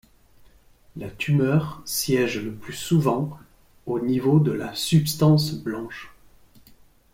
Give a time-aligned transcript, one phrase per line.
[0.97, 3.37] La tumeur siège le plus souvent
[3.85, 6.11] au niveau de la substance blanche.